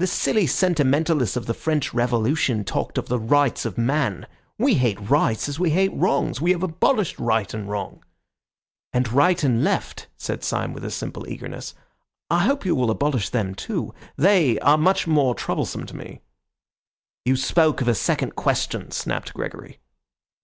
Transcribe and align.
The 0.00 0.08
silly 0.08 0.48
sentimentalists 0.48 1.36
of 1.36 1.46
the 1.46 1.54
French 1.54 1.94
Revolution 1.94 2.64
talked 2.64 2.98
of 2.98 3.06
the 3.06 3.16
Rights 3.20 3.64
of 3.64 3.78
Man! 3.78 4.26
We 4.58 4.74
hate 4.74 4.98
Rights 5.08 5.48
as 5.48 5.60
we 5.60 5.70
hate 5.70 5.92
Wrongs. 5.94 6.40
We 6.40 6.50
have 6.50 6.64
abolished 6.64 7.16
Right 7.20 7.54
and 7.54 7.70
Wrong." 7.70 8.02
"And 8.92 9.12
Right 9.12 9.40
and 9.44 9.62
Left," 9.62 10.08
said 10.16 10.42
Syme 10.42 10.72
with 10.72 10.84
a 10.84 10.90
simple 10.90 11.28
eagerness, 11.28 11.74
"I 12.28 12.40
hope 12.40 12.64
you 12.66 12.74
will 12.74 12.90
abolish 12.90 13.28
them 13.28 13.54
too. 13.54 13.94
They 14.16 14.58
are 14.58 14.76
much 14.76 15.06
more 15.06 15.32
troublesome 15.36 15.86
to 15.86 15.96
me." 15.96 16.22
"You 17.24 17.36
spoke 17.36 17.80
of 17.80 17.86
a 17.86 17.94
second 17.94 18.34
question," 18.34 18.90
snapped 18.90 19.32
Gregory. 19.32 19.78